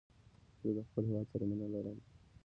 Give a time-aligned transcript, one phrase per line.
[0.63, 1.97] زه د خپل هېواد سره مینه لرم.